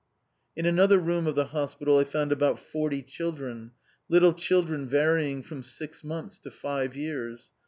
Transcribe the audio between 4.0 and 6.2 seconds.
little children varying from six